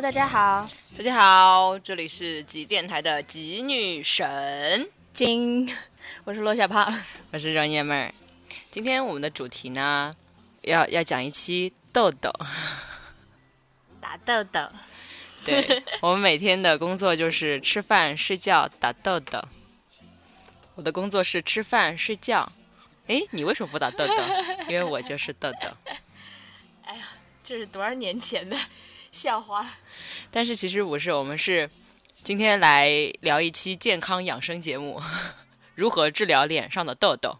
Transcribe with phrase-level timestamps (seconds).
[0.00, 5.70] Hello，大家好，大家好，这里是极电台的极女神，金，
[6.24, 6.90] 我是罗小胖。
[7.32, 8.14] 我是让爷们儿。
[8.70, 10.14] 今天我们的主题呢，
[10.62, 12.32] 要要讲一期豆豆。
[14.00, 14.70] 打豆豆，
[15.44, 19.38] 对 我们每天的工作就是吃饭、睡觉、打豆豆。
[20.76, 22.50] 我的工作是吃饭、睡觉。
[23.06, 24.14] 哎，你为什么不打豆豆？
[24.66, 25.68] 因为我就是豆豆。
[27.44, 28.56] 这是多少年前的
[29.12, 29.66] 笑话？
[30.30, 31.68] 但是其实不是，我们是
[32.22, 35.00] 今天来聊一期健康养生节目，
[35.74, 37.38] 如何治疗脸上的痘痘。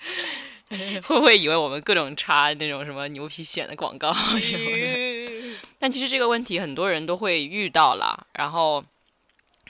[0.70, 5.56] 会不会以为我们各种插那种什么牛皮癣的广告什么的？
[5.80, 8.26] 但其实这个问题很多人都会遇到了。
[8.34, 8.84] 然后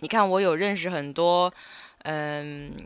[0.00, 1.52] 你看，我有认识很多，
[2.02, 2.76] 嗯，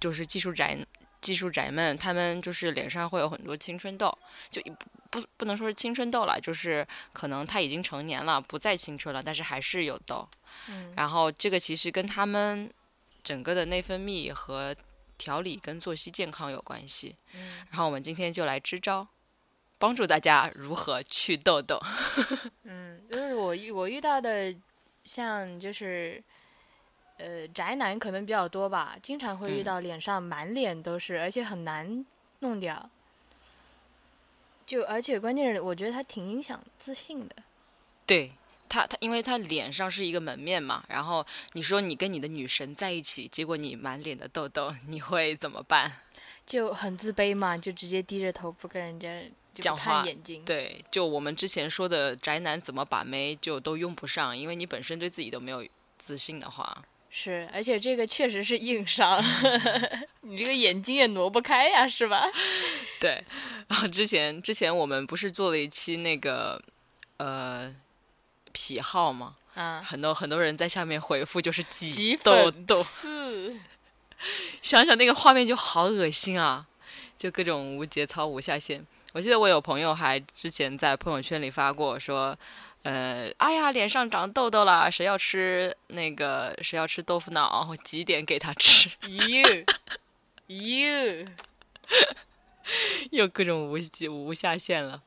[0.00, 0.76] 就是技术宅
[1.20, 4.12] 技术宅们，他们就是脸上会有很多青春痘，
[4.50, 4.72] 就一
[5.10, 10.28] 不不能说是青春痘了，就是可能他已经成年了，不再青春了，但是还是有痘。
[10.68, 12.72] 嗯然后这个其实跟他们
[13.22, 14.74] 整个的内分泌和
[15.18, 17.16] 调理跟作息健康有关系。
[17.34, 19.08] 嗯然后我们今天就来支招，
[19.78, 21.80] 帮助大家如何去痘痘。
[22.64, 24.54] 嗯，就是我遇我遇到的，
[25.04, 26.22] 像就是，
[27.18, 32.04] 呃，宅男可能比较多吧，经常会遇嗯到脸上满脸都是，而且很难
[32.40, 32.90] 弄掉。
[34.70, 37.34] 就而且关键是，我觉得他挺影响自信的。
[38.06, 38.30] 对
[38.68, 45.90] 他，他因为他脸上是一个门面嘛，然后你说你跟你的女神在一起，结果你满脸的痘痘，你会怎么办？
[46.46, 49.08] 就很自卑嘛，就直接低着头不跟人家
[49.54, 50.44] 讲话眼睛。
[50.44, 55.66] 对，就我们之前说的宅男怎么把妹，就都用不上，因为你本身对自己都没有
[55.98, 59.20] 自信的话，是，而且这个确实是硬伤，
[60.22, 62.24] 你这个眼睛也挪不开呀，是吧？
[63.02, 63.24] 对。
[63.68, 66.62] 然后之前之前我们不是做了一期那个
[67.16, 67.74] 呃
[68.52, 69.34] 癖好吗？
[69.54, 73.58] 啊，很多很多人在下面回复就是挤挤痘痘，刺，
[74.62, 76.66] 想想那个画面就好恶心啊！
[77.18, 78.86] 就各种无节操、无下限。
[79.12, 82.38] 我记得我有朋友还之前在朋友圈里发过说，
[82.84, 89.64] 呃，哎呀，脸上长痘痘了，谁要吃那个谁要吃豆腐脑，我挤点给他吃， 哟
[90.46, 91.26] 哟，
[93.10, 95.02] 又各种无极无下限了。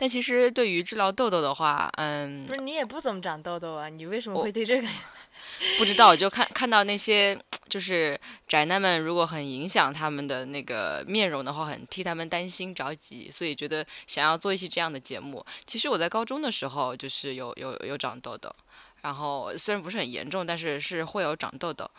[0.00, 4.86] 但其实对于治疗痘痘的话，嗯不，是你也不怎么长痘痘啊，你为什么会对这个？
[5.76, 7.36] 不知道，就看看到那些
[7.68, 15.44] 就是宅男们，如果很影响他们的那个面容的话，很替他们担心着急，所以觉得想要做一期这样的节目。
[15.66, 18.54] 其实我在高中的时候就是有有有长痘痘，
[19.02, 21.90] 然后虽然不是很严重，但是是会有长痘痘。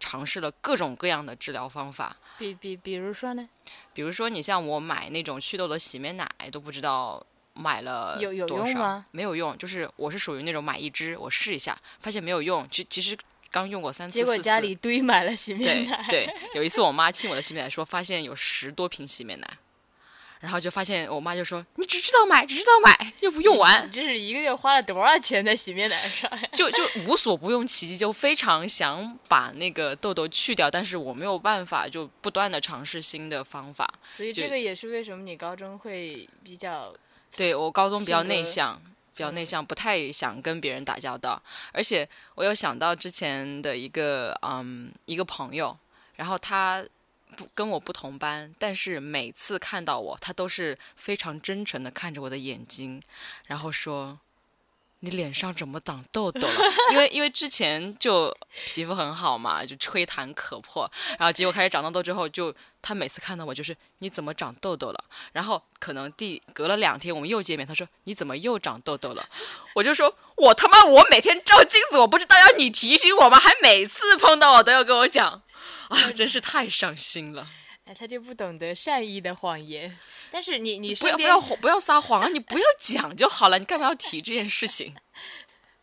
[0.00, 3.48] 尝试了各种各样的治疗方法，比比比如说呢？
[3.92, 9.06] 比如说你像我买那种祛痘的洗面奶，都不知道买了有有多少用吗？
[9.10, 13.18] 没有用，就是我是属于那种买一支我试一下，发现没有用，其其实
[13.50, 16.06] 刚用过三次，结果家里堆满了洗面对奶。
[16.08, 19.58] 对， 有一次我妈亲我的洗面奶，说发现有十多瓶洗面奶，
[20.40, 26.48] 然后就发现我妈就说你只知道买，只知道买，又不用完你，这是一个月花了多少钱在洗面奶上呀？
[26.52, 33.92] 就就无所不用其极，就非常想把那个痘痘去掉，但是我没有办法，就不断的尝试新的方法。
[34.16, 36.94] 所以这个也是为什么你高中会比较
[37.36, 38.80] 对我高中比较内向，
[39.14, 41.42] 比较内向，不太想跟别人打交道。
[41.72, 45.76] 而且我有想到之前的一个嗯一个朋友，
[46.14, 46.84] 然后他
[47.36, 53.02] 不跟我不同班，但是每次看到我，他都是非常真诚的看着我的眼睛，
[53.46, 54.20] 然后说。
[55.00, 56.54] 你脸上怎么长痘痘了？
[56.90, 58.36] 因为因为之前就
[58.66, 62.52] 皮肤很好嘛，就吹弹可破，然后结果开始长痘痘之后，就
[62.82, 65.04] 他每次看到我就是你怎么长痘痘了？
[65.32, 69.28] 然后可能第隔了两天我们又见面，他说你怎么又长痘痘了？
[69.74, 73.38] 我就说我他妈我每天照镜子，我不知道要你提醒我吗？
[73.38, 75.42] 还每次碰到我都要跟我讲，
[75.90, 77.46] 啊，真是太伤心了。
[77.88, 79.98] 哎，他就不懂得善意的谎言。
[80.30, 82.28] 但是你你不要不要不要撒谎啊！
[82.28, 84.94] 你不要讲就好了，你干嘛要提这件事情？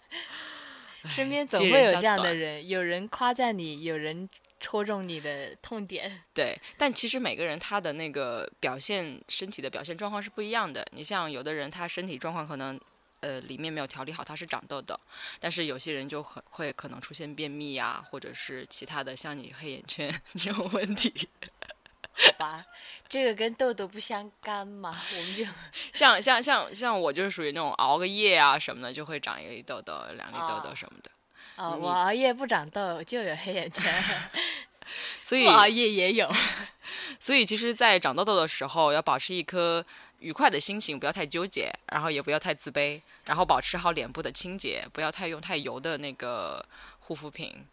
[1.10, 4.30] 身边总会有这样的人，有人夸赞你，有人
[4.60, 6.24] 戳中你的痛点。
[6.32, 10.86] 对，但其实每个人他的那个表现身体的表现状况是不一样的。
[10.92, 12.80] 你像有的人他身体状况可能
[13.22, 15.00] 呃里面没有调理好，他是长痘痘，
[15.40, 21.12] 但是有些人就很会可能出现便秘啊，或者是其他的像你黑眼圈 这种问题。
[22.14, 22.66] 好 吧，
[23.08, 25.44] 这个跟痘痘不相干嘛，我们就
[25.94, 31.12] 像像像像我就是属于那种熬个夜啊什么的，就会长一粒痘痘、两粒痘痘什么的。
[31.58, 33.94] 哦，你我熬夜不长痘，就有黑眼圈，
[35.24, 36.30] 所以不熬夜也有。
[37.20, 39.86] 所以其实，在长痘痘的时候，要保持一颗
[40.20, 46.66] 愉快的心情，不要太纠结，然后也不要太自卑，然后保持好脸部的清洁，不要太用太油的那个
[47.00, 47.66] 护肤品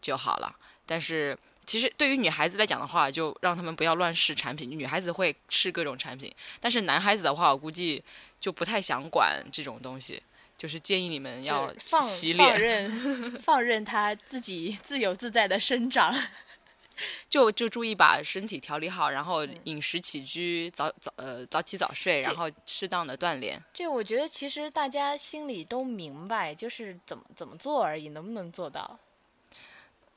[0.00, 0.56] 就好了。
[0.86, 4.70] 但是，其实对于女孩子来讲的话，就让他们不要乱试产品。
[4.70, 8.02] 女孩子会试各种产品，但是男孩子的话，我估计
[8.40, 10.22] 就不太想管这种东西。
[10.56, 16.14] 就是建议你们要就是放洗放， 任放任它自己自由自在的生长。
[17.28, 23.62] 就就注意把身体调理好，然后饮食起居早早呃早起早睡，然后适当的锻炼。
[23.74, 28.98] 这我觉得其实大家心里都明白，就是怎么怎么做而已，能不能做到？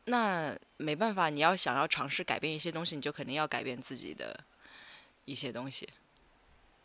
[0.10, 4.38] 那没办法，你要想要尝试改变一些东西，你就肯定要改变自己的
[5.26, 5.88] 一些东西。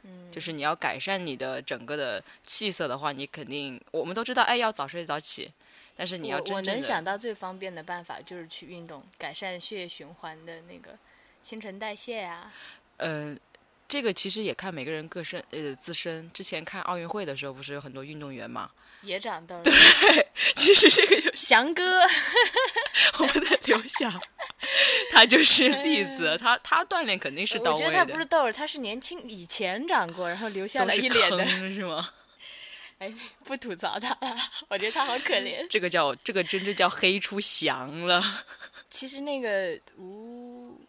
[0.03, 5.50] 嗯，就是你要改善你的整个的气色的话，你肯定我们都知道，哎，要早睡早起，
[5.97, 10.99] 但是你要我我能想到最方便的办法就是去运动，改善血液循环的那个
[11.41, 12.53] 新陈代谢啊。
[12.99, 13.35] 呃，
[13.86, 16.31] 这个其实也看每个人个身呃自身。
[16.32, 18.70] 之前看奥运会的时候，不是有很多运动员嘛？
[19.02, 19.72] 也长痘，对
[20.56, 22.00] 其实这个就是翔哥，
[23.20, 24.10] 我们的刘翔，
[25.12, 27.86] 他就是例子，他他锻炼肯定是到位的。
[27.86, 31.44] 我觉得他不是痘，他是年轻以前长过，然后留下了一脸的。
[31.44, 32.14] 坑是吗？
[32.98, 33.12] 哎，
[33.44, 34.36] 不吐槽他了，
[34.69, 35.66] 我觉得他好可怜。
[35.69, 38.46] 这个叫这个真正叫黑出翔了。
[38.88, 40.81] 其实那个吴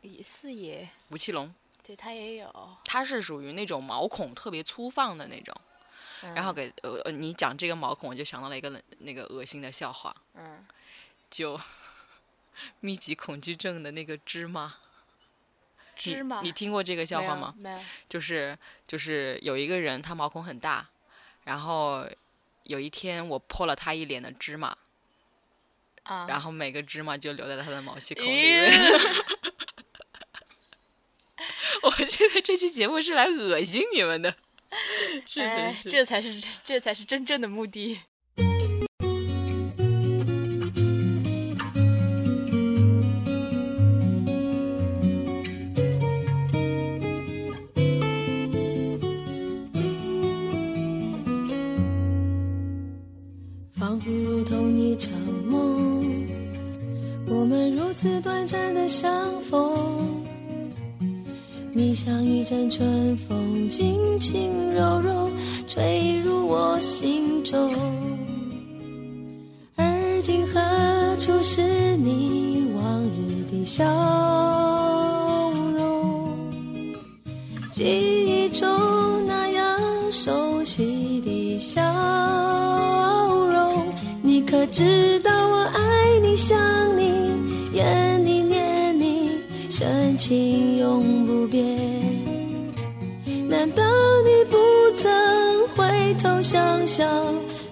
[0.00, 1.54] 也四爷，吴奇隆，
[1.86, 5.54] 对他也有，他是属于那种毛孔特别粗放的那种。
[6.34, 10.66] 然后嗯给呃呃，你讲这个毛孔，我就想到了一个那个恶心的笑话，嗯，
[11.30, 11.60] 就
[12.80, 14.76] 密集恐惧症的那个芝麻。
[15.94, 17.54] 芝麻你听过这个笑话吗？
[17.56, 17.78] 没有，
[18.08, 20.88] 就是就是有一个人他毛孔很大，
[21.44, 22.04] 然后
[22.64, 24.76] 有一天我泼了他一脸的芝麻，
[26.02, 28.70] 啊，然后每个芝麻就留在了他的毛细孔里面。
[32.06, 34.32] 我现在这期节目是来恶心你们的。
[35.26, 38.00] 这才是这才是真正的目的。
[84.76, 86.54] 知道我爱你、想
[86.98, 87.30] 你、
[87.72, 89.30] 怨你、念你，
[89.70, 91.64] 深情永不变。
[93.48, 93.82] 难道
[94.22, 94.58] 你不
[94.98, 97.08] 曾回头想想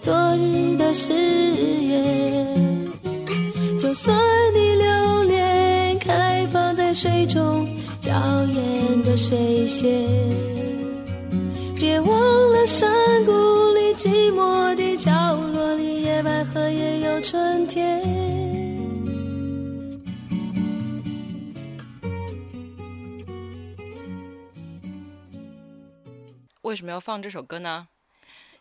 [0.01, 2.89] 昨日的誓言？
[3.79, 4.17] 就算
[4.55, 7.69] 你留恋开放在水中
[8.01, 8.13] 娇
[8.47, 10.09] 艳的水仙，
[11.77, 12.91] 别忘了山
[13.27, 13.31] 谷
[13.75, 14.84] 里寂寞的，
[17.25, 18.03] 春天。
[26.61, 27.89] 为什么要放这首歌呢？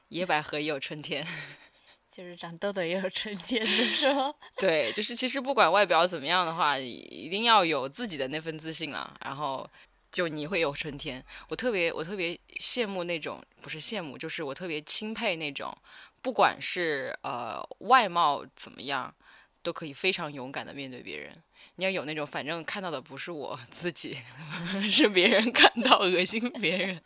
[0.07, 1.27] 野百合也有春天。
[2.09, 4.33] 就是长痘痘也有春天的时候。
[4.55, 9.13] 对，就是其实不管外表怎么样的话，一定要有自己的那份自信了。
[9.25, 9.69] 然后
[10.09, 11.21] 就你会有春天。
[11.49, 15.75] 我特别我特别羡慕那种，不是羡慕，就是我特别钦佩那种，
[16.23, 19.13] 不管是呃外貌怎么样，
[19.61, 21.31] 都可以非常勇敢的面对别人。
[21.75, 24.17] 你要有那种，反正看到的不是我自己，
[24.89, 27.03] 是别人 看到恶心别人。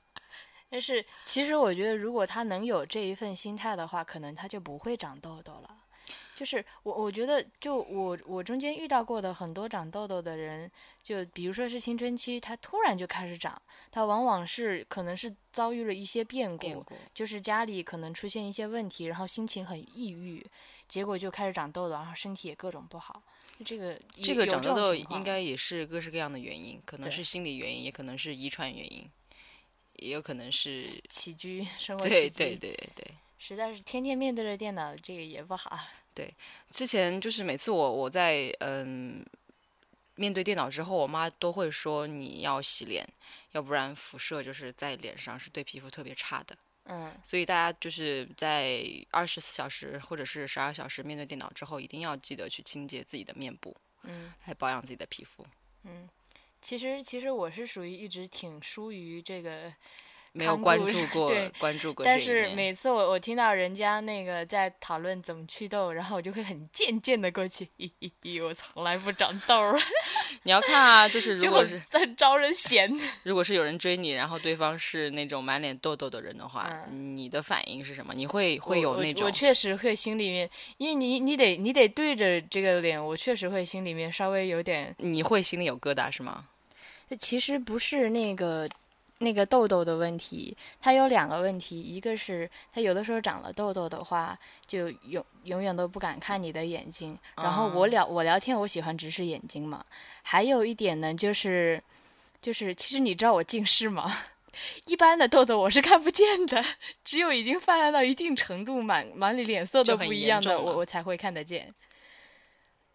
[0.70, 5.76] 但是其实我觉得，如果他能有这一份心态的话，可能他就不会长痘痘了。
[6.38, 10.70] 就是我，我觉得，就我我中间遇到过的很多长痘痘的人，
[11.02, 20.46] 就比如说是青春期，他突然就开始长，他往往是可能是遭遇了一些变故，变故就是家里可能出现一些问题，然后心情很抑郁，
[20.86, 23.20] 结果就开始长痘痘，然后身体也各种不好。
[23.64, 29.10] 这个这个长痘痘应应该也是各式各样的原因，可能是心理原因，也可能是遗传原因，
[29.94, 33.14] 也有可能是起居生活对起居，对对对。
[33.40, 35.78] 实在是天天面对着电脑，这个也不好。
[36.70, 39.24] 之前就是每次我我在嗯
[40.14, 43.06] 面对电脑之后，我妈都会说你要洗脸，
[43.52, 46.56] 要不然辐射就是在脸上是对皮肤特别差的。
[46.84, 55.46] 嗯，所以大家就是在二十四小时或者是十二小时面对电脑之后，一定要记得去清洁自己的面部，嗯，来保养自己的皮肤。
[55.84, 56.08] 嗯
[56.60, 59.72] 其实其实我是属于一直挺疏于这个
[60.38, 69.78] 没有关注过 对关注过但是每次我我听到人家那个在讨论怎么祛痘，然后我就会很贱贱的过去，咦咦咦，我从来不长痘儿，
[70.44, 72.88] 你要看啊，就是如果是很很招人嫌。
[73.24, 78.14] 如果是有人追你，然后对方是那种满脸痘痘的人的话，嗯你的反应是什么？
[78.14, 84.94] 你会会有那种我我确实会心里面，因为你你得你得对着这个脸，我确实会心里面稍微有点。
[84.98, 86.44] 你会心里有疙瘩是吗？
[87.18, 88.68] 其实不是那个
[89.18, 97.18] 那个痘痘的问题，它有两个问题，一个是它有的时候长了痘痘的话，就永永远都不敢看你的眼睛。
[97.36, 99.84] 然后我聊我聊天，我喜欢直视眼睛嘛。
[100.22, 101.82] 还有一点呢，就是
[102.40, 104.16] 就是其实你知道我近视吗？
[104.86, 106.64] 一般的痘痘我是看不见的，
[107.04, 111.74] 只有已经泛滥到一定程度，满满里脸色都不一样的，我我才会看得见。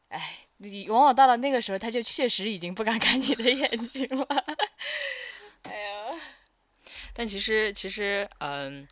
[0.09, 4.25] 哎，你往往到了那个时候，他就确实已经不敢看你的眼睛了。
[5.63, 5.92] 哎呀，
[7.13, 8.87] 但其实其实嗯。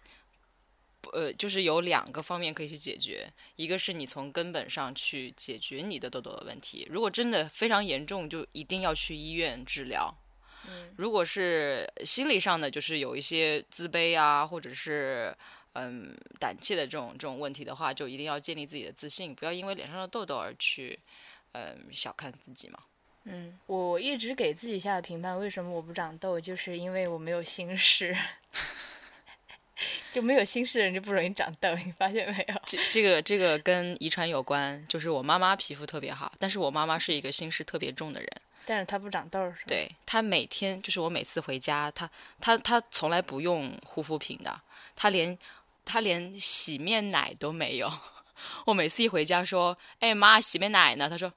[1.04, 6.88] 不呃，就是有两个方面可以去解决，一个是你从根本上去解决你的痘痘的问题。
[6.92, 10.16] 如果真的非常严重，就一定要去医院治疗。
[10.68, 15.36] 嗯如果是心理上的，就是有一些自卑啊，或者是
[15.74, 21.00] 嗯胆怯的这种这种问题的话，就一定要建立自己的自信，不要因为脸上的痘痘而去
[21.54, 22.78] 嗯小看自己嘛。
[23.26, 28.16] 嗯，我一直给自己下的评判，为什么我不长痘，就是因为我没有心事。
[30.12, 32.62] 就没有心事的人就不容易长痘，你发现没有？
[32.66, 38.30] 这这个这个跟遗传有关，就是我妈妈皮肤特别好，但是我妈妈是一个心事特别重的人。
[38.66, 39.64] 但是她不长痘，是吧？
[39.68, 42.10] 对她每天就是我每次回家，她
[42.40, 44.62] 她她从来不用护肤品的，
[44.96, 45.38] 她连
[45.86, 47.92] 她连洗面奶都没有。
[48.68, 51.34] 我每次一回家说：“哎妈，洗面奶呢？”她说：“啊，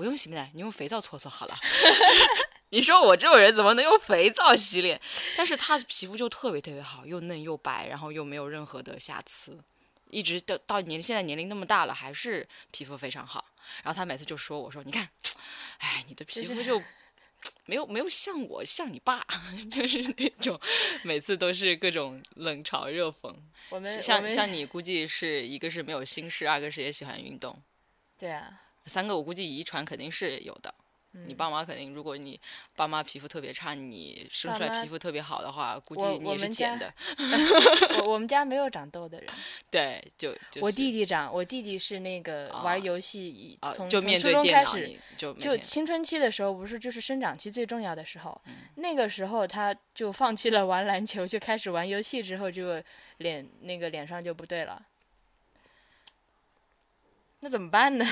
[0.00, 1.58] 不用洗面奶，你用肥皂搓搓好了。
[2.72, 4.98] ”你说我这种人怎么能用肥皂洗脸？
[5.36, 9.62] 但是她皮肤就特别特别好，又嫩又白，然后又没有任何的瑕疵，
[10.08, 13.44] 一直到到年现在年龄那么大了，还是皮肤非常好。
[13.82, 15.06] 然后她每次就说我说：“你看，
[15.80, 16.82] 哎，你的皮肤就
[17.66, 19.26] 没有没有像我像你爸，
[19.70, 20.58] 就是那种
[21.02, 23.34] 每次都是各种冷嘲热讽。
[23.68, 27.60] 我们我像们像你估计是一个是没有心事，二个是也喜欢运动，
[28.16, 28.48] 对啊，
[28.90, 30.74] 三个我估计遗传肯定是有的。
[31.12, 32.40] 嗯你爸妈肯定，如果你
[32.76, 36.94] 爸妈皮肤特别差，你生出来皮肤特别好的话，估计你也是捡的。
[37.98, 39.28] 我我们家没有长痘的人，
[39.68, 52.80] 对，就就是我弟弟长，我弟弟是那个啊玩游戏，啊，从就面从初中开始，就就青春期的时候，不是就是生长期最重要的时候，嗯那个时候他就放弃了玩篮球，就开始玩游戏，之后就
[53.16, 54.80] 脸那个脸上就不对了。
[57.40, 58.06] 那怎么办呢？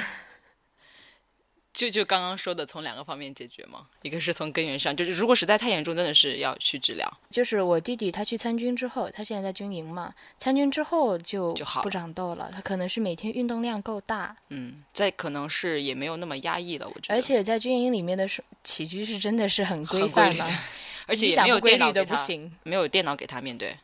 [1.78, 7.08] 就就刚刚说的，从两个方面解决嘛，一个是从根源上，就是如果实在太严重，真的是要去治疗。
[7.30, 12.50] 就是我弟弟他去参军之后，他现在在军营嘛，参军之后就不就好了长痘了。
[12.52, 17.14] 他可能是每天运动量够大，嗯，再可能是也没有那么压抑了，我觉得。
[17.14, 20.52] 而且在军营里面的生起居是真的是很规范嘛的，
[21.06, 22.52] 而且你也没有电脑给他，都不行。
[22.64, 23.76] 没有电脑给他面对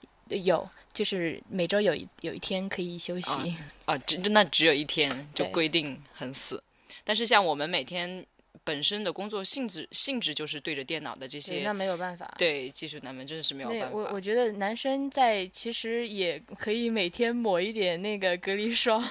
[0.42, 3.54] 有，就是每周有一有一天可以休息。
[3.84, 6.60] 啊，只那只有一天就规定很死。
[7.04, 8.24] 但是像我们每天
[8.64, 12.34] 本身的工作性质性质就是对着电脑的这些，那，没有办法。
[12.38, 13.88] 对技术男们真的是没有办法。
[13.92, 19.04] 我我觉得男生在其实也可以每天抹一点那个隔离霜，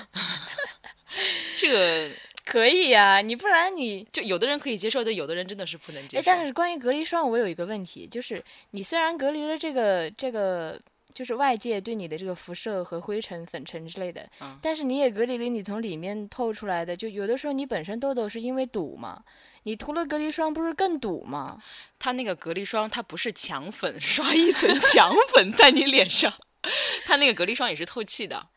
[1.56, 2.12] 这个
[2.46, 6.26] 可以呀、你不然你就有的人可以接受的，有的人真的是不能接哎，受。
[6.26, 10.78] 但是关于隔离霜，我有一个问题，就是你虽然隔离了这个这个，
[11.14, 19.24] 就是外界对你的这个辐射和灰尘、粉尘之类的，嗯但是你也隔离了你从里面透出来的，就有的时候你本身痘痘是因为堵嘛，
[19.64, 21.62] 你涂了隔离霜不是更堵吗？
[22.00, 26.34] 它那个隔离霜，它不是强粉 刷一层强粉在你脸上，
[27.06, 28.48] 它那个隔离霜也是透气的，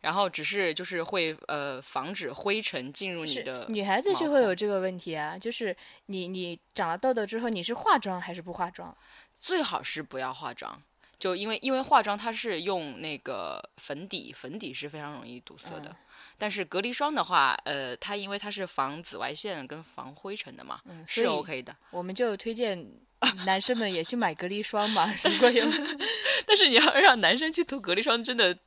[0.00, 8.96] 然后只是就是会呃防止灰尘进入你的女孩子就会有这个问题啊，就是你你长了痘痘之后，你是化妆还是不化妆？
[9.34, 10.82] 最好是不要化妆，
[11.22, 15.96] 就因为因为化妆它是用那个粉底，粉底是非常容易堵塞的，嗯
[16.36, 21.76] 但是隔离霜的话，呃，它因为它是防紫外线跟防灰尘的嘛，是 OK 的。
[21.92, 22.84] 我们就推荐
[23.46, 25.64] 男生们也去买隔离霜嘛，如果有
[26.44, 28.58] 但是你要让男生去涂隔离霜，真的，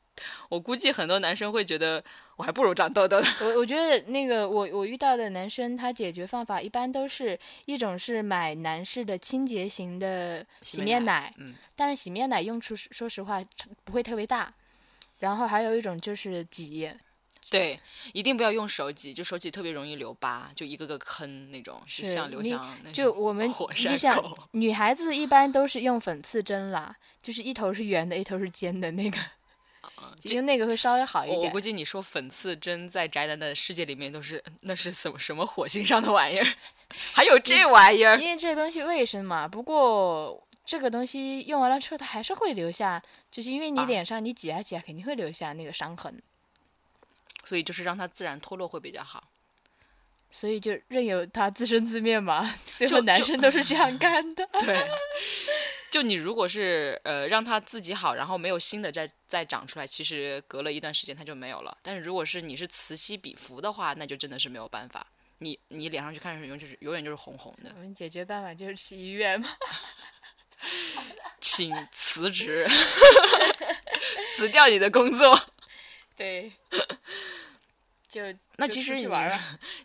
[0.49, 2.03] 我估计很多男生会觉得
[2.35, 3.27] 我还不如长痘痘呢。
[3.41, 13.43] 我我觉得那个我我遇到的男生，他解决方法一般都是一种是买男士的清洁型的洗面奶，嗯，但是洗面奶用处说实话
[13.83, 14.53] 不会特别大。
[15.19, 16.91] 然后还有一种就是挤，
[17.49, 17.79] 对，
[18.11, 24.21] 一定不要用手挤，就手挤特别容易留疤，就一个个坑那种，就是像刘你翔那种就我们火就像。
[24.51, 29.17] 女孩子一般都是用粉刺针啦，就是一头是圆的，一头是尖的那个，
[30.19, 31.59] 就用那个会稍微好一点我我估。
[31.59, 36.47] 计你说粉刺针在宅男的世界里面都是那是什么什么火星上的玩意儿，
[37.13, 46.21] 还有这玩意儿，因为这个东西卫生嘛，不过这个东西用完了之后，它还是会留下，就是因为你啊脸上你挤啊挤啊，肯定会留下那个伤痕，
[47.43, 49.23] 所以就是让它自然脱落会比较好。
[50.31, 52.53] 所以就任由它自生自灭嘛。
[52.75, 54.45] 最后男生都是这样干的。
[54.59, 54.89] 对，
[55.95, 61.77] 就你如果是呃让它自己好，然后没有新的再再长出来，其实隔了一段时间它就没有了。
[61.81, 65.07] 但是如果是你是此起彼伏的话，那就真的是没有办法。
[65.37, 69.47] 你你脸上去看上去永远就是永远就是红红的我，们解决办法就是去医院嘛。
[71.39, 72.67] 请辞职，
[74.35, 75.47] 辞掉你的工作。
[76.13, 76.51] 对，
[78.05, 78.21] 就
[78.57, 79.07] 那其实你。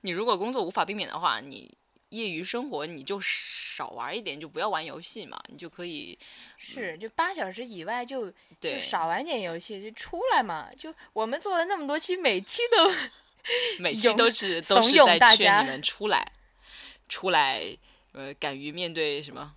[0.00, 1.72] 你如果工作无法避免的话，你
[2.10, 6.18] 业余生活你就少玩一点，就不要玩游戏嘛，你就可以
[6.56, 10.68] 是，就八小时以外就就少玩点游戏，就出来嘛。
[10.76, 12.92] 就我们做了那么多期，每期都
[13.82, 16.32] 每期都是 都是在大家劝你们出来，
[17.08, 17.76] 出来，
[18.12, 19.54] 呃，敢于面对什么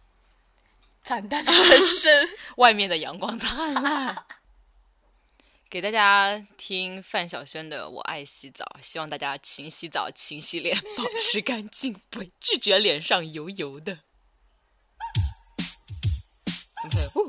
[1.04, 2.30] 惨淡的 人生。
[2.58, 4.26] 外面的阳光灿烂。
[5.74, 14.02] 给大家听范晓萱的《我爱洗澡》，希望大家勤洗澡、勤洗脸，保持干净，不拒绝脸上油油的。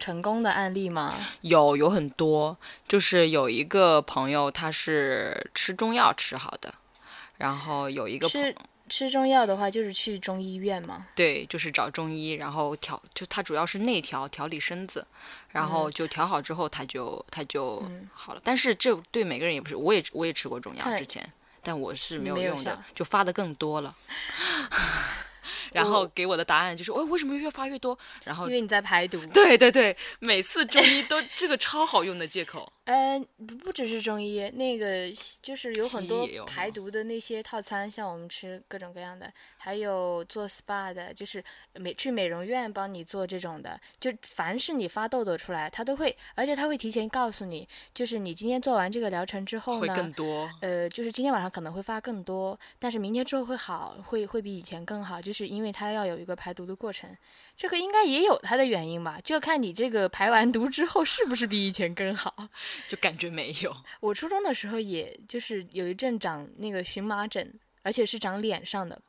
[0.00, 1.14] 成功的案例吗？
[1.42, 2.56] 有有很多，
[2.88, 6.74] 就是有一个朋友他是吃中药吃好的，
[7.36, 8.54] 然后有一个朋吃
[8.88, 11.06] 吃中药的话，就是去中医院嘛。
[11.14, 15.06] 对，就是找中医，然后调，就他主要是内调调理身子，
[15.50, 18.40] 然后就调好之后他就他就好了。
[18.42, 21.32] 但是这对每个人也不是，我也我也吃过中药之前，
[21.62, 23.94] 但我是没有用的，就发的更多了。
[25.72, 27.98] 然后给我的答案就是，哦，为什么越发越多？
[28.24, 29.20] 然后因为你在排毒。
[29.32, 32.72] 对对对，每次中医都这个超好用的借口。
[32.90, 35.06] 呃，不不只是中医，那个
[35.40, 41.42] 就是有很多排毒的那些套餐，像我们吃各种各样的，还有做 SPA 的，就是
[41.74, 50.50] 美去美容院帮你做这种的，就凡是你发痘痘出来，他都会，而且他会提前告诉你，就是你今天做完这个疗程之后会呢，更多。
[50.60, 57.16] 呃，就是今天晚上可能会发更多，但是明天之后会好，会会比以前更好，就是因为它要有一个排毒的过程，
[57.56, 62.34] 这个应该也有它的原因吧，就看你这个排完毒之后是不是比以前更好。
[62.88, 63.74] 就感觉没有。
[64.00, 69.00] 我初中的时候，也就是有一阵长那个荨麻疹，而且是长脸上的，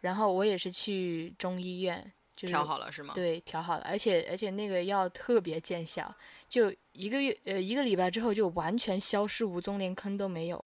[0.00, 3.12] 然后我也是去中医院，就是调好了是吗？
[3.14, 6.14] 对，调好了，而且而且那个药特别见效，
[6.48, 10.64] 就一个月呃一个礼拜之后就完全消失无踪，连坑都没有。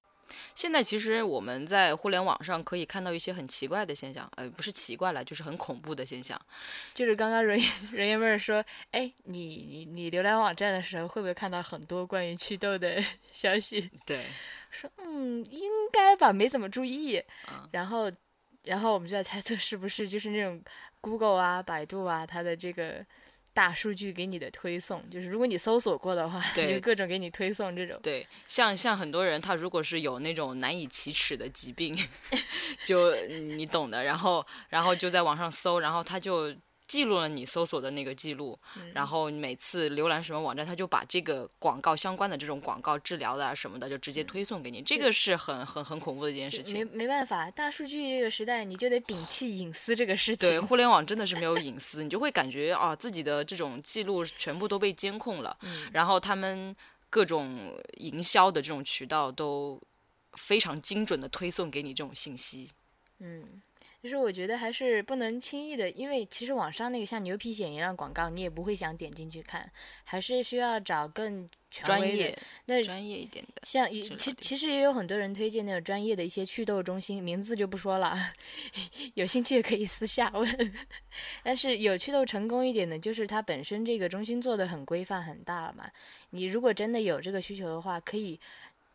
[0.55, 6.41] 现在其实我们在互联网上可以看到一些很奇怪的现象，呃，不是奇怪了，就是很恐怖的现象。
[6.93, 7.59] 就是刚刚人
[7.93, 13.91] 人爷妹儿说，哎，你你你浏览网站的时候会不会看到很多关于祛痘的 消息？
[14.07, 14.25] 对，
[14.71, 17.23] 说嗯，应该吧，没怎么注意。
[17.49, 18.11] 嗯然后，
[18.65, 20.63] 然后我们就在猜测是不是就是那种
[21.01, 23.05] Google 啊、百度啊，它的这个
[23.55, 27.99] 大数据给你的推送，就是如果你搜索过的话，对就各种给你推送这种。
[28.03, 31.97] 对，像像很多人，他如果是有那种难以启齿的疾病，
[32.85, 36.53] 就你懂的，然后然后就在网上搜，然后他就
[36.87, 38.59] 记录了你搜索的那个记录，
[38.93, 46.89] 然后每次浏览什么网站，他就把这个广告相关的这种广告治疗的啊什么的，就直接推送给你，这个是很很很恐怖的一件事情。
[46.93, 50.49] 没办法，大数据这个时代，你就得摒弃隐私这个事情。
[50.49, 55.57] 对， 互联网真的是没有隐私，你就会感觉啊，自己的这种记录全部都被监控了，
[55.93, 56.77] 然后他们
[57.09, 59.81] 各种营销的这种渠道都
[60.35, 62.71] 非常精准的推送给你这种信息。
[63.21, 63.63] 嗯，
[64.05, 69.73] 就是我觉得还是不能轻易的，因为其实网上那个像牛皮癣一样广告，你也不会想点进去看，
[70.05, 72.39] 还是需要找更权威的专业。
[72.67, 78.15] 那专业一点的，像也其其实也有很多人推荐那种专业的一些祛痘中心，名字就不说了，
[79.15, 80.75] 有兴趣也可以私下问。
[81.43, 85.91] 但是有祛痘成功一点的，就是它本身这个中心做的很规范很大了嘛。
[86.29, 88.39] 你如果真的有这个需求的话，可以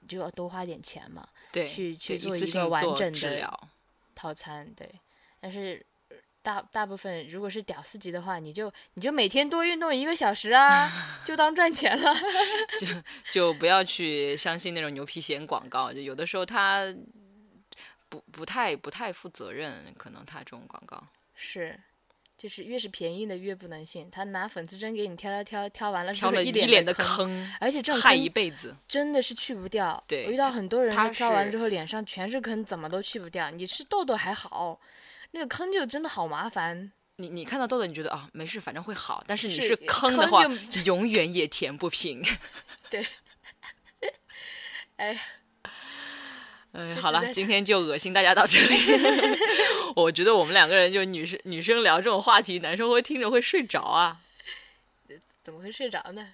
[0.08, 3.70] 就要多花点钱嘛，对，去去做一个完整的治疗。
[4.20, 4.74] 套餐。
[4.76, 4.90] 对，
[5.40, 5.86] 但是。
[6.42, 10.90] 大大部分如果是屌丝级的话，你就你就每天多运动一个小时啊，
[11.26, 12.16] 就当赚钱了。
[12.80, 12.88] 就
[13.30, 16.86] 就不要去相信那种牛皮癣广告，就有的时候他
[18.08, 21.04] 不不太不太负责任，可能他这种广告
[21.36, 21.78] 是，
[22.40, 24.10] 就是越是便宜的越不能信。
[24.10, 28.74] 他拿粉刺针给你挑挑挑，挑完了之后挑了一脸的坑，而且这种害坑一辈子。
[28.88, 30.02] 真的是去不掉。
[30.08, 33.52] 对我遇到很多人，他他挑完之后脸上全是坑，怎么都去不掉。
[33.52, 34.80] 你是痘痘还好，
[35.32, 36.94] 那个坑就真的好麻烦。
[37.18, 40.42] 你你看到痘痘，你觉得啊没事，反正会好，但是你是是坑的话，
[40.86, 42.24] 永远也填不平。
[42.90, 43.06] 对
[44.96, 45.20] 哎，
[46.72, 48.76] 哎，好了， 今天就恶心大家到这里。
[49.96, 54.18] 我觉得我们两个人就女生女生聊这种话题，男生会听着会睡着啊。
[55.42, 56.28] 怎么会睡着呢？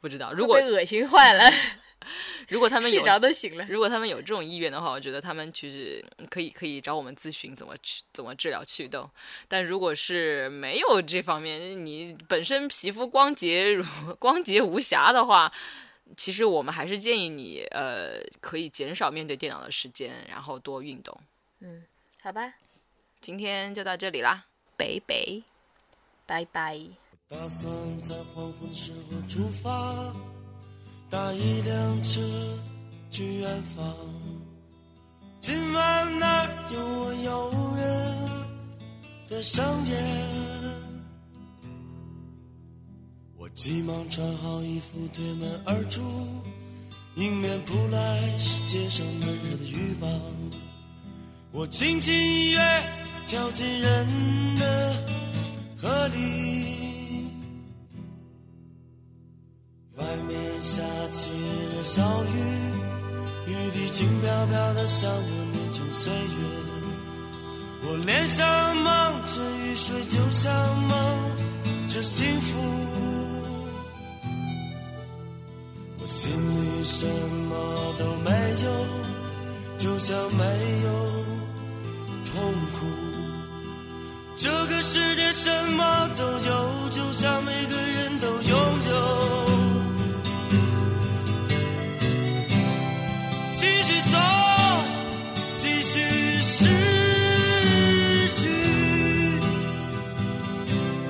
[0.00, 1.52] 不知道，如果被恶心坏了，
[2.48, 3.66] 如果他们有睡着都醒了。
[3.68, 9.10] 如果他们有这种意愿的话，我觉得他们其实可以可以找我们咨询怎么去怎么治疗祛痘。
[9.48, 13.84] 但如果是没有这方面，你本身皮肤光洁如
[14.18, 15.52] 光洁无瑕的话，
[16.16, 21.16] 其实我们还是建议你呃可以减少面对电脑的时间，然后多运动。
[21.60, 21.84] 嗯，
[22.22, 22.54] 好吧，
[23.20, 25.42] 今天就到这里啦，北北。
[26.26, 26.80] 拜拜。
[27.28, 30.14] 打算在黄昏时候出发，
[31.10, 32.20] 搭一辆车
[33.10, 33.96] 去远方。
[35.40, 36.64] 今晚那儿
[37.24, 37.76] 有我
[39.28, 40.83] 的商店。
[43.54, 46.02] 急忙穿好衣服，推门而出，
[47.14, 50.10] 迎面扑来是街上闷热的欲望。
[51.52, 52.60] 我轻轻一跃，
[53.28, 54.96] 跳进人的
[55.80, 57.28] 河里。
[59.98, 61.30] 外面下起
[61.76, 62.36] 了小雨，
[63.46, 66.18] 雨滴轻飘飘的像我年轻岁月。
[67.86, 70.52] 我脸上蒙着雨水，就像
[70.88, 72.93] 蒙着幸福。
[76.04, 77.06] 我心里什
[77.48, 78.30] 么都没
[78.62, 78.68] 有，
[79.78, 80.44] 就像没
[80.84, 80.90] 有
[82.26, 82.84] 痛苦。
[84.36, 89.48] 这个世界什么都有，就像每个人都拥有。
[93.56, 94.18] 继续走，
[95.56, 96.00] 继续
[96.42, 96.66] 失
[98.28, 98.42] 去，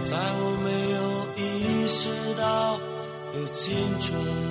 [0.04, 0.96] 在我没有
[1.42, 1.42] 意
[1.88, 2.78] 识到
[3.32, 4.43] 的青春。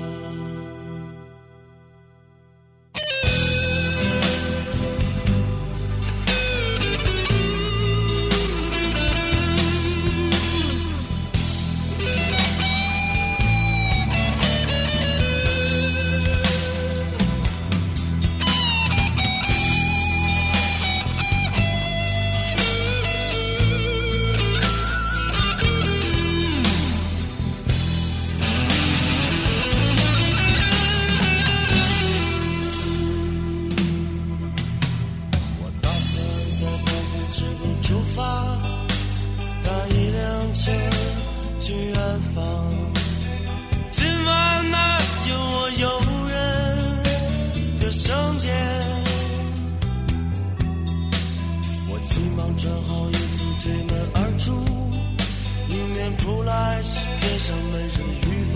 [58.23, 58.55] 雨芳。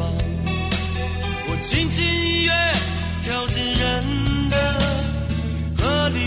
[1.50, 2.52] 我轻轻一跃，
[3.22, 4.56] 跳进人的
[5.78, 6.20] 河里。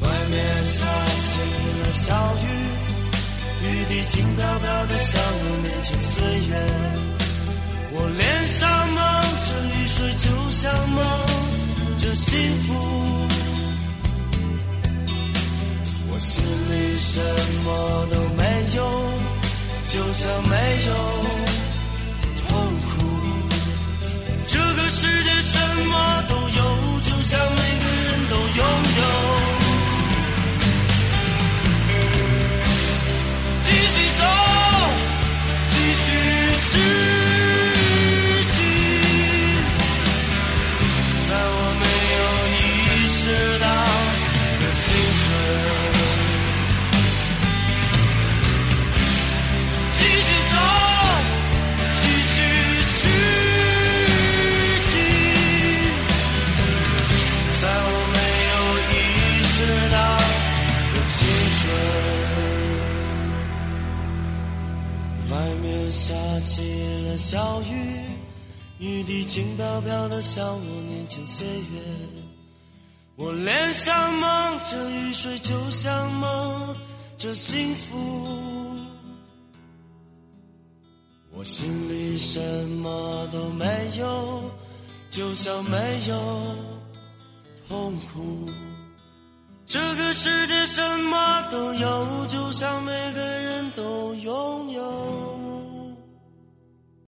[0.00, 0.86] 外面下
[1.20, 1.38] 起
[1.82, 2.46] 了小雨，
[3.62, 6.14] 雨滴轻飘飘的像我年轻岁
[6.48, 6.52] 月。
[7.98, 8.98] 我脸上蒙
[9.40, 10.98] 着雨水，就像蒙
[11.98, 12.74] 着幸福。
[16.08, 17.20] 我心里什
[17.64, 18.42] 么都没
[18.76, 18.78] 有，
[19.88, 20.56] 就像没
[20.88, 20.92] 有
[22.36, 22.88] 痛苦。
[24.46, 28.66] 这个世界什么都有，就像每个人都拥
[28.98, 29.02] 有。
[33.62, 34.22] 继续走，
[35.68, 36.06] 继续
[36.58, 36.70] 失
[69.06, 71.80] 滴轻飘飘的像我年轻岁月。
[73.14, 76.76] 我脸上蒙着雨水，就像蒙
[77.16, 78.76] 着幸福。
[81.32, 82.40] 我心里什
[82.82, 83.64] 么都没
[83.96, 84.42] 有，
[85.08, 86.56] 就像没有
[87.68, 88.50] 痛苦。
[89.66, 95.35] 这个世界什么都有，就像每个人都拥有。